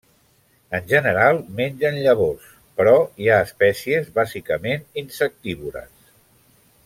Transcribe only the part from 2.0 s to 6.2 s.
llavors, però hi ha espècies bàsicament insectívores.